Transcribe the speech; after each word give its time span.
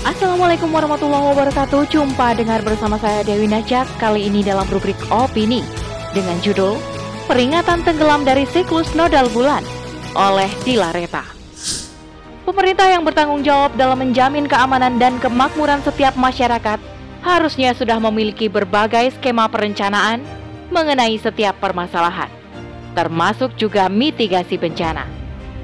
Assalamualaikum 0.00 0.72
warahmatullahi 0.72 1.28
wabarakatuh. 1.28 1.84
Jumpa 1.92 2.32
dengar 2.32 2.64
bersama 2.64 2.96
saya 2.96 3.20
Dewi 3.20 3.44
Najak 3.44 3.84
Kali 4.00 4.32
ini 4.32 4.40
dalam 4.40 4.64
rubrik 4.72 4.96
Opini 5.12 5.60
Dengan 6.16 6.40
judul 6.40 6.80
Peringatan 7.28 7.84
tenggelam 7.84 8.24
dari 8.24 8.48
siklus 8.48 8.96
nodal 8.96 9.28
bulan 9.28 9.60
Oleh 10.16 10.48
Dila 10.64 10.96
Reta. 10.96 11.20
Pemerintah 12.48 12.88
yang 12.88 13.04
bertanggung 13.04 13.44
jawab 13.44 13.76
dalam 13.76 14.00
menjamin 14.00 14.48
keamanan 14.48 14.96
dan 14.96 15.20
kemakmuran 15.20 15.84
setiap 15.84 16.16
masyarakat 16.16 16.80
Harusnya 17.20 17.76
sudah 17.76 18.00
memiliki 18.00 18.48
berbagai 18.48 19.20
skema 19.20 19.52
perencanaan 19.52 20.24
Mengenai 20.72 21.20
setiap 21.20 21.60
permasalahan 21.60 22.32
Termasuk 22.96 23.52
juga 23.60 23.92
mitigasi 23.92 24.56
bencana. 24.56 25.04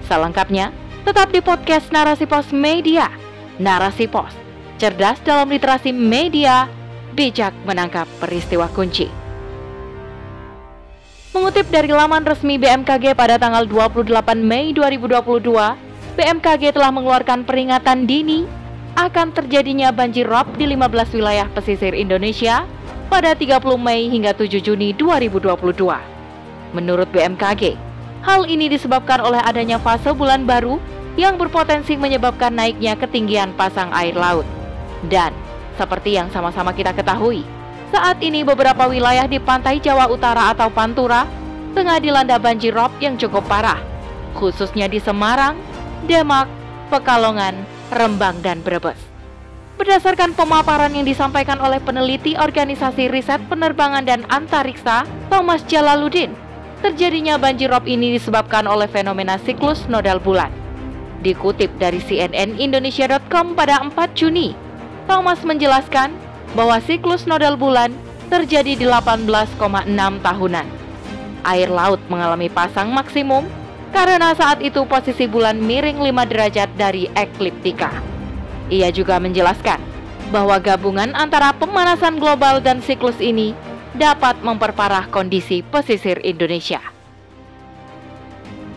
Selengkapnya, 0.05 0.77
tetap 1.09 1.33
di 1.33 1.41
podcast 1.41 1.89
Narasi 1.89 2.29
Pos 2.29 2.53
Media 2.53 3.26
Narasi 3.57 4.05
Pos, 4.05 4.33
cerdas 4.77 5.17
dalam 5.25 5.49
literasi 5.49 5.89
media, 5.89 6.69
bijak 7.17 7.57
menangkap 7.65 8.05
peristiwa 8.21 8.69
kunci. 8.69 9.09
Mengutip 11.33 11.69
dari 11.73 11.89
laman 11.89 12.25
resmi 12.25 12.61
BMKG 12.61 13.17
pada 13.17 13.41
tanggal 13.41 13.65
28 13.65 14.13
Mei 14.41 14.77
2022, 14.77 15.41
BMKG 16.17 16.77
telah 16.77 16.93
mengeluarkan 16.93 17.45
peringatan 17.45 18.05
dini 18.05 18.45
akan 18.97 19.33
terjadinya 19.33 19.93
banjir 19.93 20.25
rob 20.25 20.49
di 20.57 20.65
15 20.65 21.17
wilayah 21.17 21.49
pesisir 21.53 21.93
Indonesia 21.93 22.65
pada 23.13 23.37
30 23.37 23.61
Mei 23.77 24.09
hingga 24.09 24.33
7 24.33 24.61
Juni 24.61 24.97
2022. 24.97 25.57
Menurut 26.77 27.09
BMKG, 27.09 27.77
hal 28.25 28.45
ini 28.49 28.69
disebabkan 28.69 29.25
oleh 29.25 29.41
adanya 29.41 29.81
fase 29.81 30.13
bulan 30.13 30.45
baru 30.45 30.77
yang 31.17 31.41
berpotensi 31.41 31.97
menyebabkan 31.97 32.53
naiknya 32.53 32.95
ketinggian 32.95 33.57
pasang 33.57 33.89
air 33.97 34.13
laut. 34.13 34.45
Dan, 35.09 35.33
seperti 35.81 36.17
yang 36.17 36.29
sama-sama 36.29 36.77
kita 36.77 36.93
ketahui, 36.93 37.45
saat 37.93 38.21
ini 38.21 38.45
beberapa 38.45 38.85
wilayah 38.89 39.25
di 39.25 39.41
pantai 39.41 39.81
Jawa 39.81 40.09
Utara 40.13 40.53
atau 40.53 40.69
Pantura 40.69 41.25
tengah 41.73 42.01
dilanda 42.01 42.37
banjir 42.37 42.73
rob 42.73 42.93
yang 43.01 43.17
cukup 43.17 43.45
parah, 43.49 43.81
khususnya 44.37 44.89
di 44.89 45.01
Semarang, 45.01 45.57
Demak, 46.05 46.49
Pekalongan, 46.93 47.65
Rembang, 47.93 48.41
dan 48.45 48.61
Brebes. 48.61 49.01
Berdasarkan 49.77 50.33
pemaparan 50.33 50.89
yang 50.97 51.05
disampaikan 51.05 51.61
oleh 51.61 51.77
peneliti 51.85 52.33
Organisasi 52.33 53.13
Riset 53.13 53.45
Penerbangan 53.45 54.09
dan 54.09 54.25
Antariksa, 54.33 55.05
Thomas 55.29 55.61
Jalaluddin, 55.69 56.33
terjadinya 56.81 57.37
banjir 57.37 57.69
rob 57.69 57.85
ini 57.85 58.17
disebabkan 58.17 58.65
oleh 58.65 58.89
fenomena 58.89 59.37
siklus 59.45 59.85
nodal 59.85 60.17
bulan. 60.17 60.66
Dikutip 61.27 61.75
dari 61.83 61.99
cnnindonesia.com 61.99 63.59
pada 63.59 63.83
4 63.83 63.91
Juni, 64.15 64.55
Thomas 65.11 65.43
menjelaskan 65.43 66.15
bahwa 66.55 66.79
siklus 66.79 67.27
nodal 67.27 67.59
bulan 67.59 67.91
terjadi 68.31 68.79
di 68.79 68.87
18,6 68.87 69.59
tahunan. 70.23 70.67
Air 71.43 71.67
laut 71.67 71.99
mengalami 72.07 72.47
pasang 72.47 72.95
maksimum 72.95 73.43
karena 73.91 74.39
saat 74.39 74.63
itu 74.63 74.87
posisi 74.87 75.27
bulan 75.27 75.59
miring 75.59 75.99
5 75.99 76.31
derajat 76.31 76.71
dari 76.79 77.11
ekliptika. 77.19 77.91
Ia 78.71 78.95
juga 78.95 79.19
menjelaskan 79.19 79.83
bahwa 80.31 80.63
gabungan 80.63 81.11
antara 81.19 81.51
pemanasan 81.59 82.23
global 82.23 82.63
dan 82.63 82.79
siklus 82.87 83.19
ini 83.19 83.51
dapat 83.99 84.39
memperparah 84.47 85.11
kondisi 85.11 85.67
pesisir 85.67 86.23
Indonesia. 86.23 86.79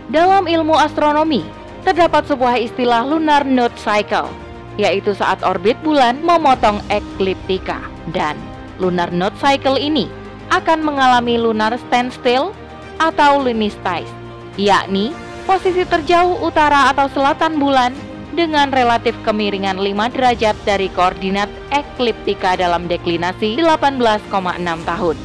Dalam 0.09 0.49
ilmu 0.49 0.73
astronomi, 0.73 1.58
terdapat 1.83 2.27
sebuah 2.27 2.59
istilah 2.59 3.05
lunar 3.07 3.43
node 3.47 3.75
cycle, 3.79 4.27
yaitu 4.79 5.15
saat 5.15 5.39
orbit 5.43 5.79
bulan 5.83 6.19
memotong 6.23 6.79
ekliptika. 6.91 7.79
Dan 8.11 8.39
lunar 8.81 9.11
node 9.13 9.37
cycle 9.37 9.77
ini 9.77 10.07
akan 10.49 10.81
mengalami 10.81 11.37
lunar 11.37 11.77
standstill 11.89 12.55
atau 12.99 13.39
lunistage, 13.43 14.09
yakni 14.59 15.13
posisi 15.47 15.85
terjauh 15.87 16.41
utara 16.43 16.91
atau 16.91 17.07
selatan 17.09 17.57
bulan 17.57 17.95
dengan 18.33 18.69
relatif 18.69 19.17
kemiringan 19.25 19.81
5 19.81 20.15
derajat 20.15 20.55
dari 20.63 20.87
koordinat 20.93 21.49
ekliptika 21.73 22.55
dalam 22.55 22.85
deklinasi 22.85 23.57
18,6 23.57 24.29
tahun. 24.85 25.17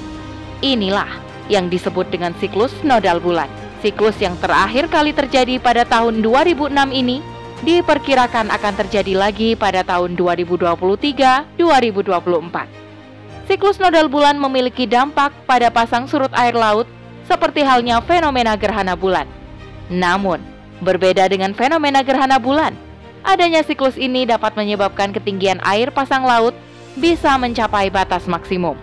Inilah 0.65 1.11
yang 1.53 1.69
disebut 1.69 2.09
dengan 2.09 2.33
siklus 2.41 2.73
nodal 2.81 3.21
bulan. 3.21 3.64
Siklus 3.85 4.17
yang 4.17 4.33
terakhir 4.41 4.89
kali 4.89 5.13
terjadi 5.13 5.61
pada 5.61 5.85
tahun 5.85 6.25
2006 6.25 6.73
ini 6.89 7.21
diperkirakan 7.69 8.49
akan 8.49 8.73
terjadi 8.81 9.13
lagi 9.13 9.53
pada 9.61 9.85
tahun 9.85 10.17
2023-2024. 10.17 11.61
Siklus 13.45 13.77
nodal 13.77 14.09
bulan 14.09 14.41
memiliki 14.41 14.89
dampak 14.89 15.37
pada 15.45 15.69
pasang 15.69 16.09
surut 16.09 16.33
air 16.33 16.57
laut 16.57 16.89
seperti 17.29 17.61
halnya 17.61 18.01
fenomena 18.01 18.57
gerhana 18.57 18.97
bulan. 18.97 19.29
Namun, 19.93 20.41
berbeda 20.81 21.29
dengan 21.29 21.53
fenomena 21.53 22.01
gerhana 22.01 22.41
bulan, 22.41 22.73
adanya 23.21 23.61
siklus 23.61 24.01
ini 24.01 24.25
dapat 24.25 24.57
menyebabkan 24.57 25.13
ketinggian 25.13 25.61
air 25.61 25.93
pasang 25.93 26.25
laut 26.25 26.57
bisa 26.97 27.37
mencapai 27.37 27.93
batas 27.93 28.25
maksimum. 28.25 28.81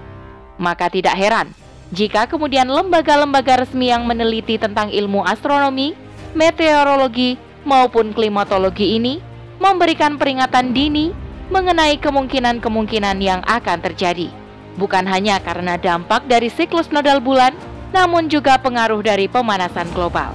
Maka 0.61 0.93
tidak 0.93 1.17
heran 1.17 1.49
jika 1.91 2.23
kemudian 2.23 2.71
lembaga-lembaga 2.71 3.67
resmi 3.67 3.91
yang 3.91 4.07
meneliti 4.07 4.55
tentang 4.55 4.87
ilmu 4.87 5.27
astronomi, 5.27 5.91
meteorologi, 6.31 7.35
maupun 7.67 8.15
klimatologi 8.15 8.95
ini 8.95 9.19
memberikan 9.61 10.17
peringatan 10.17 10.71
dini 10.71 11.13
mengenai 11.51 11.99
kemungkinan-kemungkinan 11.99 13.19
yang 13.19 13.43
akan 13.43 13.83
terjadi. 13.83 14.31
Bukan 14.79 15.03
hanya 15.03 15.37
karena 15.43 15.75
dampak 15.75 16.25
dari 16.31 16.47
siklus 16.47 16.89
nodal 16.95 17.19
bulan, 17.19 17.51
namun 17.91 18.31
juga 18.31 18.55
pengaruh 18.55 19.03
dari 19.03 19.27
pemanasan 19.27 19.91
global. 19.91 20.31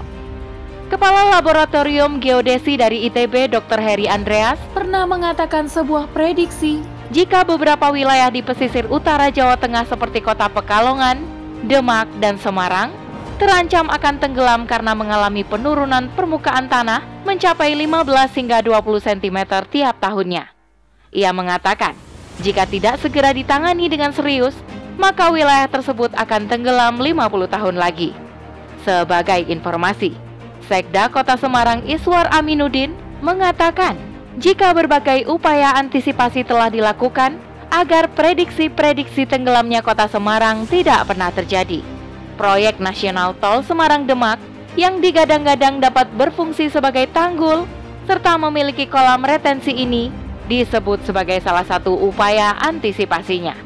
Kepala 0.86 1.34
Laboratorium 1.34 2.22
Geodesi 2.22 2.78
dari 2.78 3.08
ITB 3.10 3.50
Dr. 3.50 3.80
Heri 3.80 4.06
Andreas 4.06 4.60
pernah 4.70 5.02
mengatakan 5.02 5.66
sebuah 5.66 6.06
prediksi 6.14 6.78
jika 7.10 7.42
beberapa 7.42 7.90
wilayah 7.90 8.30
di 8.30 8.38
pesisir 8.38 8.86
utara 8.86 9.32
Jawa 9.32 9.58
Tengah 9.58 9.82
seperti 9.88 10.22
kota 10.22 10.46
Pekalongan, 10.46 11.35
Demak, 11.66 12.06
dan 12.22 12.38
Semarang 12.38 12.94
terancam 13.36 13.90
akan 13.92 14.14
tenggelam 14.16 14.64
karena 14.64 14.96
mengalami 14.96 15.44
penurunan 15.44 16.08
permukaan 16.16 16.70
tanah 16.72 17.04
mencapai 17.28 17.76
15 17.76 18.06
hingga 18.32 18.58
20 18.64 19.06
cm 19.06 19.38
tiap 19.68 19.94
tahunnya. 20.00 20.48
Ia 21.12 21.30
mengatakan, 21.36 21.92
jika 22.40 22.64
tidak 22.64 23.02
segera 23.02 23.34
ditangani 23.36 23.92
dengan 23.92 24.14
serius, 24.14 24.56
maka 24.96 25.28
wilayah 25.28 25.68
tersebut 25.68 26.12
akan 26.16 26.48
tenggelam 26.48 26.96
50 26.96 27.52
tahun 27.52 27.76
lagi. 27.76 28.16
Sebagai 28.86 29.44
informasi, 29.50 30.16
Sekda 30.64 31.12
Kota 31.12 31.36
Semarang 31.36 31.84
Iswar 31.84 32.30
Aminuddin 32.32 32.96
mengatakan, 33.20 33.96
jika 34.36 34.72
berbagai 34.76 35.24
upaya 35.28 35.76
antisipasi 35.76 36.44
telah 36.44 36.68
dilakukan, 36.68 37.40
agar 37.70 38.10
prediksi-prediksi 38.12 39.26
tenggelamnya 39.26 39.82
kota 39.82 40.06
Semarang 40.06 40.64
tidak 40.66 41.06
pernah 41.10 41.30
terjadi. 41.34 41.82
Proyek 42.36 42.78
Nasional 42.78 43.32
Tol 43.40 43.64
Semarang-Demak 43.64 44.38
yang 44.76 45.00
digadang-gadang 45.00 45.80
dapat 45.80 46.06
berfungsi 46.12 46.68
sebagai 46.68 47.08
tanggul 47.10 47.64
serta 48.04 48.36
memiliki 48.36 48.84
kolam 48.84 49.24
retensi 49.24 49.72
ini 49.72 50.12
disebut 50.46 51.02
sebagai 51.02 51.40
salah 51.42 51.64
satu 51.64 51.96
upaya 51.96 52.54
antisipasinya. 52.60 53.56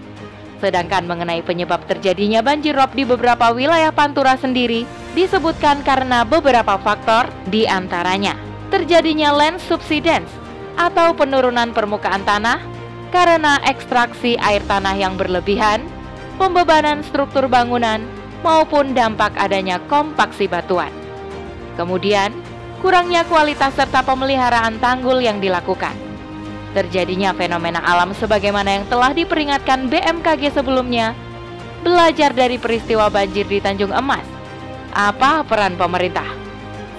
Sedangkan 0.60 1.08
mengenai 1.08 1.40
penyebab 1.40 1.84
terjadinya 1.88 2.44
banjir 2.44 2.76
rob 2.76 2.92
di 2.92 3.08
beberapa 3.08 3.48
wilayah 3.52 3.90
Pantura 3.90 4.36
sendiri 4.36 4.84
disebutkan 5.16 5.82
karena 5.82 6.22
beberapa 6.22 6.76
faktor 6.78 7.32
di 7.48 7.64
antaranya 7.64 8.36
terjadinya 8.70 9.34
land 9.34 9.58
subsidence 9.58 10.30
atau 10.78 11.12
penurunan 11.16 11.74
permukaan 11.74 12.22
tanah 12.22 12.62
karena 13.10 13.58
ekstraksi 13.66 14.38
air 14.38 14.62
tanah 14.66 14.94
yang 14.94 15.18
berlebihan, 15.18 15.82
pembebanan 16.38 17.02
struktur 17.02 17.50
bangunan, 17.50 18.02
maupun 18.40 18.96
dampak 18.96 19.34
adanya 19.36 19.82
kompaksi 19.90 20.48
batuan. 20.48 20.90
Kemudian, 21.76 22.32
kurangnya 22.80 23.26
kualitas 23.28 23.76
serta 23.76 24.00
pemeliharaan 24.00 24.80
tanggul 24.80 25.20
yang 25.20 25.38
dilakukan. 25.42 25.92
Terjadinya 26.70 27.34
fenomena 27.34 27.82
alam 27.82 28.14
sebagaimana 28.14 28.80
yang 28.80 28.84
telah 28.86 29.10
diperingatkan 29.10 29.90
BMKG 29.90 30.54
sebelumnya, 30.54 31.12
belajar 31.82 32.30
dari 32.30 32.56
peristiwa 32.56 33.10
banjir 33.10 33.44
di 33.44 33.58
Tanjung 33.58 33.90
Emas. 33.90 34.24
Apa 34.94 35.42
peran 35.42 35.74
pemerintah? 35.74 36.26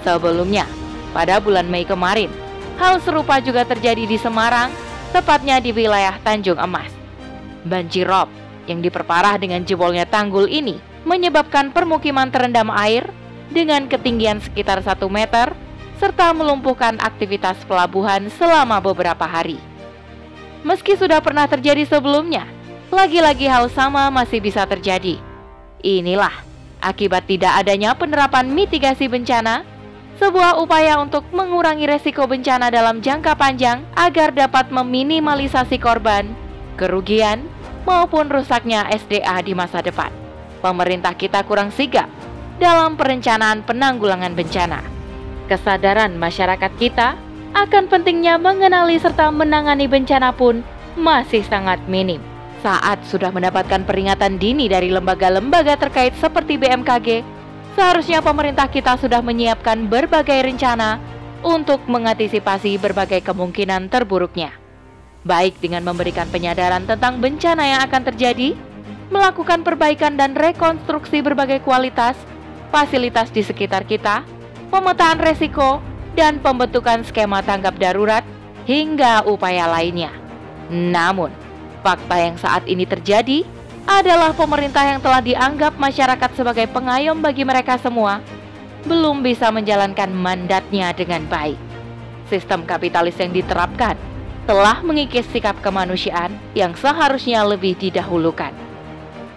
Sebelumnya, 0.04 0.68
pada 1.16 1.40
bulan 1.40 1.68
Mei 1.72 1.88
kemarin, 1.88 2.28
hal 2.76 3.00
serupa 3.00 3.40
juga 3.40 3.64
terjadi 3.64 4.04
di 4.04 4.18
Semarang 4.20 4.91
tepatnya 5.12 5.60
di 5.60 5.76
wilayah 5.76 6.16
Tanjung 6.24 6.56
Emas. 6.56 6.88
Banjir 7.68 8.08
rob 8.08 8.32
yang 8.64 8.80
diperparah 8.80 9.36
dengan 9.36 9.60
jebolnya 9.62 10.08
tanggul 10.08 10.48
ini 10.48 10.80
menyebabkan 11.04 11.68
permukiman 11.68 12.32
terendam 12.32 12.72
air 12.72 13.04
dengan 13.52 13.84
ketinggian 13.86 14.40
sekitar 14.40 14.80
1 14.80 14.96
meter 15.12 15.52
serta 16.00 16.32
melumpuhkan 16.32 16.98
aktivitas 16.98 17.60
pelabuhan 17.68 18.32
selama 18.40 18.80
beberapa 18.80 19.28
hari. 19.28 19.60
Meski 20.64 20.96
sudah 20.96 21.20
pernah 21.20 21.44
terjadi 21.46 21.84
sebelumnya, 21.86 22.48
lagi-lagi 22.88 23.46
hal 23.46 23.68
sama 23.70 24.08
masih 24.10 24.40
bisa 24.40 24.64
terjadi. 24.64 25.20
Inilah 25.84 26.32
akibat 26.82 27.28
tidak 27.28 27.54
adanya 27.60 27.94
penerapan 27.94 28.50
mitigasi 28.50 29.06
bencana, 29.06 29.62
sebuah 30.22 30.62
upaya 30.62 31.02
untuk 31.02 31.26
mengurangi 31.34 31.82
resiko 31.82 32.30
bencana 32.30 32.70
dalam 32.70 33.02
jangka 33.02 33.34
panjang 33.34 33.82
agar 33.98 34.30
dapat 34.30 34.70
meminimalisasi 34.70 35.82
korban, 35.82 36.30
kerugian, 36.78 37.42
maupun 37.82 38.30
rusaknya 38.30 38.86
SDA 38.86 39.42
di 39.42 39.50
masa 39.50 39.82
depan. 39.82 40.14
Pemerintah 40.62 41.18
kita 41.18 41.42
kurang 41.42 41.74
sigap 41.74 42.06
dalam 42.62 42.94
perencanaan 42.94 43.66
penanggulangan 43.66 44.30
bencana. 44.38 44.78
Kesadaran 45.50 46.14
masyarakat 46.14 46.70
kita 46.78 47.18
akan 47.58 47.90
pentingnya 47.90 48.38
mengenali 48.38 49.02
serta 49.02 49.26
menangani 49.34 49.90
bencana 49.90 50.30
pun 50.30 50.62
masih 50.94 51.42
sangat 51.42 51.82
minim. 51.90 52.22
Saat 52.62 53.02
sudah 53.10 53.34
mendapatkan 53.34 53.82
peringatan 53.82 54.38
dini 54.38 54.70
dari 54.70 54.86
lembaga-lembaga 54.94 55.74
terkait 55.82 56.14
seperti 56.22 56.62
BMKG, 56.62 57.41
seharusnya 57.74 58.20
pemerintah 58.20 58.68
kita 58.68 58.96
sudah 59.00 59.20
menyiapkan 59.24 59.88
berbagai 59.88 60.44
rencana 60.44 61.00
untuk 61.42 61.82
mengantisipasi 61.90 62.78
berbagai 62.78 63.20
kemungkinan 63.24 63.90
terburuknya. 63.90 64.54
Baik 65.22 65.58
dengan 65.62 65.86
memberikan 65.86 66.26
penyadaran 66.30 66.86
tentang 66.86 67.22
bencana 67.22 67.62
yang 67.62 67.80
akan 67.86 68.02
terjadi, 68.10 68.58
melakukan 69.10 69.62
perbaikan 69.62 70.18
dan 70.18 70.34
rekonstruksi 70.34 71.22
berbagai 71.22 71.62
kualitas, 71.62 72.18
fasilitas 72.74 73.30
di 73.30 73.42
sekitar 73.46 73.86
kita, 73.86 74.26
pemetaan 74.70 75.22
resiko, 75.22 75.78
dan 76.18 76.42
pembentukan 76.42 77.06
skema 77.06 77.40
tanggap 77.44 77.78
darurat 77.78 78.24
hingga 78.66 79.22
upaya 79.26 79.70
lainnya. 79.70 80.10
Namun, 80.72 81.30
fakta 81.82 82.16
yang 82.18 82.36
saat 82.38 82.64
ini 82.66 82.86
terjadi 82.86 83.44
adalah 83.86 84.30
pemerintah 84.34 84.86
yang 84.86 85.00
telah 85.02 85.22
dianggap 85.22 85.74
masyarakat 85.78 86.30
sebagai 86.38 86.66
pengayom 86.70 87.18
bagi 87.18 87.42
mereka 87.42 87.78
semua 87.78 88.22
belum 88.86 89.22
bisa 89.22 89.50
menjalankan 89.50 90.10
mandatnya 90.10 90.90
dengan 90.94 91.22
baik. 91.26 91.58
Sistem 92.30 92.66
kapitalis 92.66 93.14
yang 93.18 93.30
diterapkan 93.30 93.94
telah 94.42 94.82
mengikis 94.82 95.26
sikap 95.30 95.58
kemanusiaan 95.62 96.34
yang 96.56 96.74
seharusnya 96.74 97.46
lebih 97.46 97.78
didahulukan. 97.78 98.50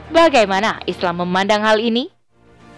Bagaimana 0.09 0.81
Islam 0.89 1.25
memandang 1.25 1.61
hal 1.61 1.77
ini? 1.77 2.09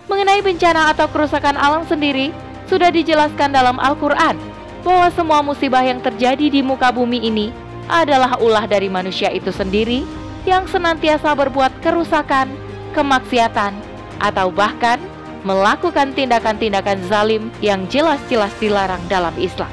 Mengenai 0.07 0.39
bencana 0.39 0.91
atau 0.91 1.07
kerusakan 1.11 1.59
alam 1.59 1.83
sendiri, 1.83 2.31
sudah 2.67 2.91
dijelaskan 2.91 3.51
dalam 3.51 3.79
Al-Quran 3.79 4.39
bahwa 4.83 5.07
semua 5.11 5.39
musibah 5.43 5.83
yang 5.83 5.99
terjadi 5.99 6.47
di 6.47 6.63
muka 6.63 6.91
bumi 6.91 7.27
ini 7.27 7.51
adalah 7.87 8.39
ulah 8.39 8.67
dari 8.67 8.91
manusia 8.91 9.31
itu 9.31 9.51
sendiri 9.51 10.03
yang 10.47 10.63
senantiasa 10.65 11.35
berbuat 11.35 11.83
kerusakan, 11.83 12.47
kemaksiatan, 12.95 13.75
atau 14.23 14.47
bahkan 14.47 14.97
melakukan 15.43 16.15
tindakan-tindakan 16.15 17.03
zalim 17.05 17.51
yang 17.59 17.83
jelas-jelas 17.91 18.49
dilarang 18.57 19.03
dalam 19.11 19.35
Islam. 19.35 19.69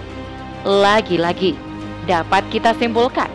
Lagi-lagi, 0.67 1.55
dapat 2.11 2.43
kita 2.51 2.75
simpulkan 2.77 3.31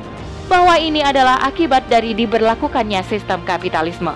bahwa 0.52 0.76
ini 0.76 1.00
adalah 1.00 1.40
akibat 1.46 1.88
dari 1.88 2.12
diberlakukannya 2.12 3.02
sistem 3.08 3.40
kapitalisme. 3.48 4.14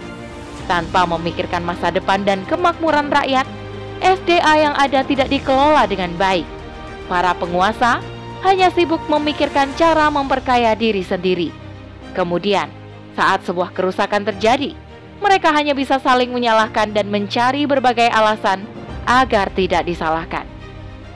Tanpa 0.67 1.07
memikirkan 1.07 1.63
masa 1.63 1.91
depan 1.91 2.27
dan 2.27 2.43
kemakmuran 2.47 3.07
rakyat, 3.07 3.47
SDA 4.03 4.53
yang 4.59 4.75
ada 4.75 5.05
tidak 5.07 5.31
dikelola 5.31 5.87
dengan 5.87 6.11
baik. 6.19 6.47
Para 7.07 7.35
penguasa 7.35 7.99
hanya 8.43 8.67
sibuk 8.71 8.99
memikirkan 9.07 9.71
cara 9.79 10.11
memperkaya 10.11 10.75
diri 10.75 11.03
sendiri. 11.03 11.49
Kemudian, 12.11 12.82
saat 13.13 13.45
sebuah 13.45 13.73
kerusakan 13.73 14.25
terjadi, 14.25 14.73
mereka 15.21 15.53
hanya 15.55 15.71
bisa 15.71 16.01
saling 16.01 16.33
menyalahkan 16.33 16.91
dan 16.91 17.07
mencari 17.07 17.63
berbagai 17.63 18.09
alasan 18.11 18.65
agar 19.07 19.47
tidak 19.53 19.87
disalahkan. 19.87 20.43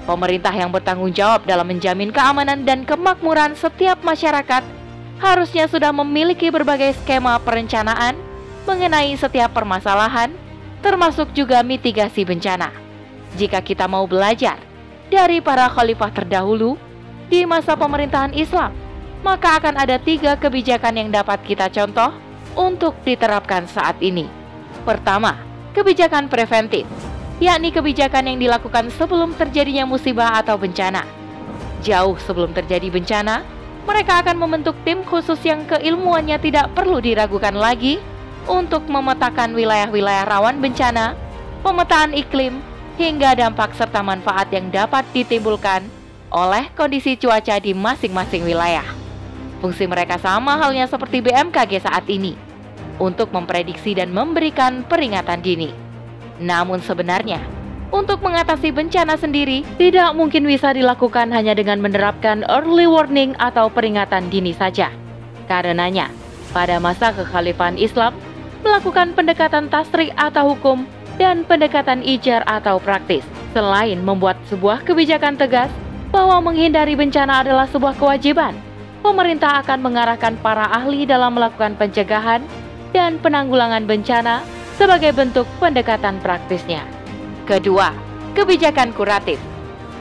Pemerintah 0.08 0.56
yang 0.56 0.72
bertanggung 0.72 1.12
jawab 1.12 1.44
dalam 1.44 1.68
menjamin 1.68 2.16
keamanan 2.16 2.64
dan 2.64 2.88
kemakmuran 2.88 3.60
setiap 3.60 4.00
masyarakat 4.08 4.64
harusnya 5.20 5.68
sudah 5.68 5.92
memiliki 5.92 6.48
berbagai 6.48 6.96
skema 7.04 7.36
perencanaan 7.44 8.16
mengenai 8.64 9.12
setiap 9.20 9.52
permasalahan 9.52 10.32
termasuk 10.80 11.34
juga 11.36 11.60
mitigasi 11.60 12.24
bencana. 12.24 12.72
Jika 13.36 13.60
kita 13.60 13.90
mau 13.92 14.08
belajar 14.08 14.56
dari 15.12 15.44
para 15.44 15.68
khalifah 15.68 16.12
terdahulu 16.16 16.80
di 17.28 17.44
masa 17.44 17.76
pemerintahan 17.76 18.32
Islam, 18.32 18.72
maka 19.28 19.60
akan 19.60 19.76
ada 19.76 20.00
tiga 20.00 20.40
kebijakan 20.40 20.96
yang 20.96 21.10
dapat 21.12 21.44
kita 21.44 21.68
contoh 21.68 22.16
untuk 22.56 22.96
diterapkan 23.04 23.68
saat 23.68 24.00
ini. 24.00 24.24
Pertama, 24.88 25.36
kebijakan 25.76 26.32
preventif, 26.32 26.88
yakni 27.44 27.76
kebijakan 27.76 28.32
yang 28.32 28.40
dilakukan 28.40 28.88
sebelum 28.96 29.36
terjadinya 29.36 29.84
musibah 29.84 30.40
atau 30.40 30.56
bencana. 30.56 31.04
Jauh 31.84 32.16
sebelum 32.24 32.56
terjadi 32.56 32.88
bencana, 32.88 33.44
mereka 33.84 34.24
akan 34.24 34.40
membentuk 34.40 34.80
tim 34.88 35.04
khusus 35.04 35.44
yang 35.44 35.68
keilmuannya 35.68 36.40
tidak 36.40 36.72
perlu 36.72 37.04
diragukan 37.04 37.52
lagi 37.52 38.00
untuk 38.48 38.88
memetakan 38.88 39.52
wilayah-wilayah 39.52 40.24
rawan 40.24 40.64
bencana, 40.64 41.20
pemetaan 41.68 42.16
iklim, 42.16 42.64
hingga 42.96 43.36
dampak 43.36 43.76
serta 43.76 44.00
manfaat 44.00 44.48
yang 44.56 44.72
dapat 44.72 45.04
ditimbulkan 45.12 45.84
oleh 46.32 46.72
kondisi 46.80 47.20
cuaca 47.20 47.60
di 47.60 47.76
masing-masing 47.76 48.48
wilayah. 48.48 49.07
Fungsi 49.58 49.90
mereka 49.90 50.22
sama 50.22 50.58
halnya 50.62 50.86
seperti 50.86 51.22
BMKG 51.26 51.82
saat 51.82 52.06
ini, 52.06 52.38
untuk 53.02 53.34
memprediksi 53.34 53.98
dan 53.98 54.14
memberikan 54.14 54.86
peringatan 54.86 55.42
dini. 55.42 55.74
Namun 56.38 56.78
sebenarnya, 56.86 57.42
untuk 57.90 58.22
mengatasi 58.22 58.70
bencana 58.70 59.18
sendiri 59.18 59.66
tidak 59.82 60.14
mungkin 60.14 60.46
bisa 60.46 60.76
dilakukan 60.76 61.32
hanya 61.34 61.58
dengan 61.58 61.82
menerapkan 61.82 62.46
early 62.52 62.86
warning 62.86 63.34
atau 63.42 63.72
peringatan 63.72 64.30
dini 64.30 64.54
saja. 64.54 64.94
Karenanya, 65.48 66.12
pada 66.52 66.78
masa 66.78 67.16
kekhalifahan 67.16 67.80
Islam, 67.80 68.14
melakukan 68.62 69.16
pendekatan 69.16 69.72
tasrik 69.72 70.12
atau 70.20 70.54
hukum 70.54 70.84
dan 71.18 71.48
pendekatan 71.48 72.04
ijar 72.04 72.44
atau 72.46 72.78
praktis. 72.78 73.24
Selain 73.56 73.98
membuat 74.04 74.38
sebuah 74.52 74.86
kebijakan 74.86 75.40
tegas 75.40 75.72
bahwa 76.14 76.44
menghindari 76.44 76.94
bencana 76.94 77.42
adalah 77.42 77.66
sebuah 77.72 77.96
kewajiban, 77.98 78.54
pemerintah 79.08 79.64
akan 79.64 79.80
mengarahkan 79.80 80.36
para 80.44 80.68
ahli 80.68 81.08
dalam 81.08 81.40
melakukan 81.40 81.80
pencegahan 81.80 82.44
dan 82.92 83.16
penanggulangan 83.24 83.88
bencana 83.88 84.44
sebagai 84.76 85.16
bentuk 85.16 85.48
pendekatan 85.64 86.20
praktisnya. 86.20 86.84
Kedua, 87.48 87.96
kebijakan 88.36 88.92
kuratif. 88.92 89.40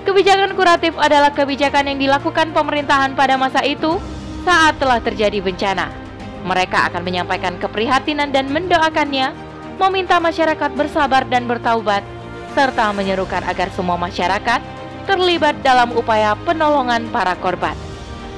Kebijakan 0.03 0.59
kuratif 0.59 0.99
adalah 0.99 1.31
kebijakan 1.31 1.95
yang 1.95 1.99
dilakukan 2.03 2.51
pemerintahan 2.51 3.15
pada 3.15 3.39
masa 3.39 3.63
itu 3.63 3.99
saat 4.43 4.79
telah 4.79 4.99
terjadi 5.03 5.43
bencana 5.43 6.07
mereka 6.47 6.87
akan 6.89 7.03
menyampaikan 7.03 7.59
keprihatinan 7.59 8.31
dan 8.31 8.47
mendoakannya, 8.55 9.35
meminta 9.83 10.23
masyarakat 10.23 10.71
bersabar 10.79 11.27
dan 11.27 11.51
bertaubat, 11.51 12.07
serta 12.55 12.95
menyerukan 12.95 13.43
agar 13.43 13.69
semua 13.75 13.99
masyarakat 13.99 14.63
terlibat 15.05 15.59
dalam 15.67 15.91
upaya 15.93 16.39
penolongan 16.47 17.11
para 17.11 17.35
korban. 17.43 17.75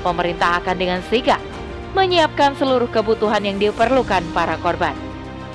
Pemerintah 0.01 0.63
akan 0.63 0.77
dengan 0.79 1.01
sigap 1.11 1.43
menyiapkan 1.97 2.55
seluruh 2.55 2.87
kebutuhan 2.93 3.43
yang 3.43 3.59
diperlukan 3.59 4.23
para 4.31 4.55
korban. 4.61 4.95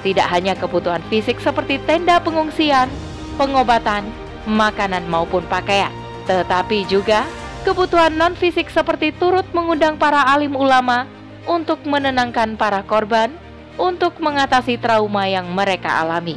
Tidak 0.03 0.27
hanya 0.27 0.57
kebutuhan 0.57 0.99
fisik 1.07 1.39
seperti 1.39 1.79
tenda 1.87 2.19
pengungsian, 2.19 2.91
pengobatan, 3.39 4.03
makanan 4.43 5.07
maupun 5.07 5.47
pakaian, 5.47 5.91
tetapi 6.27 6.83
juga 6.91 7.23
kebutuhan 7.63 8.11
non-fisik 8.11 8.67
seperti 8.67 9.15
turut 9.15 9.47
mengundang 9.55 9.95
para 9.95 10.27
alim 10.27 10.51
ulama 10.59 11.07
untuk 11.47 11.79
menenangkan 11.87 12.59
para 12.59 12.83
korban 12.83 13.31
untuk 13.79 14.19
mengatasi 14.19 14.75
trauma 14.75 15.25
yang 15.25 15.47
mereka 15.55 16.03
alami. 16.03 16.35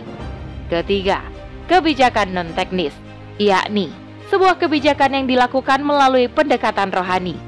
Ketiga, 0.71 1.27
kebijakan 1.67 2.31
non-teknis, 2.31 2.95
yakni 3.43 3.91
sebuah 4.31 4.59
kebijakan 4.59 5.23
yang 5.23 5.27
dilakukan 5.31 5.83
melalui 5.83 6.27
pendekatan 6.27 6.91
rohani. 6.91 7.46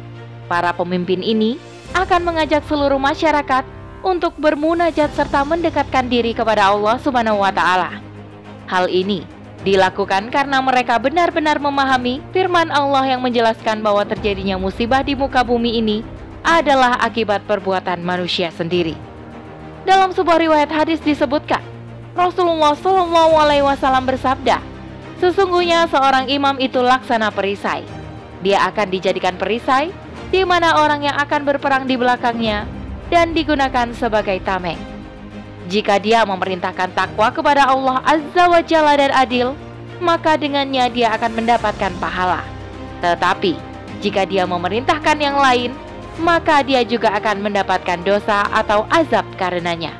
Para 0.49 0.73
pemimpin 0.73 1.21
ini 1.21 1.61
akan 1.93 2.25
mengajak 2.25 2.65
seluruh 2.65 2.97
masyarakat 2.97 3.69
untuk 4.01 4.33
bermunajat 4.41 5.13
serta 5.13 5.45
mendekatkan 5.45 6.09
diri 6.09 6.33
kepada 6.33 6.73
Allah 6.73 6.97
Subhanahu 7.05 7.45
wa 7.45 7.53
taala. 7.53 8.01
Hal 8.65 8.89
ini 8.89 9.29
dilakukan 9.61 10.33
karena 10.33 10.65
mereka 10.65 10.97
benar-benar 10.97 11.61
memahami 11.61 12.25
firman 12.33 12.73
Allah 12.73 13.05
yang 13.05 13.21
menjelaskan 13.21 13.85
bahwa 13.85 14.09
terjadinya 14.09 14.57
musibah 14.57 15.05
di 15.05 15.13
muka 15.13 15.45
bumi 15.45 15.85
ini 15.85 16.01
adalah 16.41 16.97
akibat 17.05 17.45
perbuatan 17.45 18.01
manusia 18.01 18.49
sendiri. 18.49 18.97
Dalam 19.85 20.17
sebuah 20.17 20.41
riwayat 20.41 20.73
hadis 20.73 21.01
disebutkan, 21.05 21.61
Rasulullah 22.17 22.73
Shallallahu 22.73 23.35
Alaihi 23.37 23.65
Wasallam 23.69 24.09
bersabda, 24.09 24.65
sesungguhnya 25.21 25.85
seorang 25.93 26.33
imam 26.33 26.57
itu 26.57 26.81
laksana 26.81 27.29
perisai. 27.29 27.85
Dia 28.41 28.65
akan 28.71 28.87
dijadikan 28.89 29.35
perisai 29.37 29.91
di 30.29 30.45
mana 30.45 30.85
orang 30.85 31.09
yang 31.09 31.17
akan 31.17 31.41
berperang 31.45 31.85
di 31.89 31.97
belakangnya 31.97 32.69
dan 33.09 33.33
digunakan 33.33 33.89
sebagai 33.97 34.37
tameng. 34.45 34.77
Jika 35.69 36.01
dia 36.01 36.25
memerintahkan 36.25 36.97
takwa 36.97 37.29
kepada 37.29 37.69
Allah 37.69 38.01
Azza 38.05 38.45
wa 38.49 38.61
Jalla 38.65 38.97
dan 38.97 39.13
adil, 39.13 39.53
maka 40.01 40.37
dengannya 40.41 40.89
dia 40.93 41.13
akan 41.13 41.33
mendapatkan 41.37 41.93
pahala. 42.01 42.41
Tetapi, 43.05 43.53
jika 44.01 44.25
dia 44.25 44.49
memerintahkan 44.49 45.19
yang 45.21 45.37
lain, 45.37 45.77
maka 46.21 46.65
dia 46.65 46.83
juga 46.83 47.13
akan 47.15 47.45
mendapatkan 47.45 48.01
dosa 48.03 48.49
atau 48.49 48.89
azab 48.91 49.25
karenanya. 49.37 49.95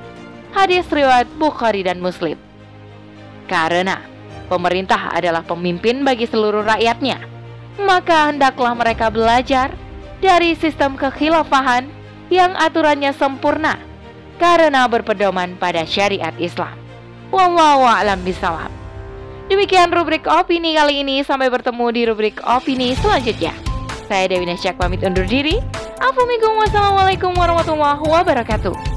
Hadis 0.57 0.89
riwayat 0.89 1.29
Bukhari 1.37 1.85
dan 1.85 2.01
Muslim. 2.01 2.41
Karena 3.45 4.01
pemerintah 4.49 5.13
adalah 5.13 5.45
pemimpin 5.45 6.01
bagi 6.01 6.25
seluruh 6.25 6.65
rakyatnya, 6.65 7.21
maka 7.81 8.33
hendaklah 8.33 8.73
mereka 8.73 9.13
belajar 9.13 9.73
dari 10.19 10.55
sistem 10.59 10.99
kekhilafahan 10.99 11.87
yang 12.29 12.53
aturannya 12.59 13.15
sempurna 13.15 13.79
karena 14.39 14.87
berpedoman 14.87 15.59
pada 15.59 15.83
syariat 15.85 16.33
Islam. 16.39 16.75
Wallahu 17.29 17.85
a'lam 17.85 18.23
bishawab. 18.25 18.71
Demikian 19.49 19.93
rubrik 19.93 20.29
opini 20.29 20.77
kali 20.77 21.01
ini. 21.05 21.25
Sampai 21.25 21.49
bertemu 21.49 21.87
di 21.93 22.03
rubrik 22.05 22.37
opini 22.45 22.93
selanjutnya. 22.97 23.53
Saya 24.09 24.29
Dewi 24.29 24.49
Nasyak 24.49 24.81
pamit 24.81 25.05
undur 25.05 25.25
diri. 25.25 25.61
Assalamualaikum 25.99 27.33
warahmatullahi 27.33 28.01
wabarakatuh. 28.01 28.88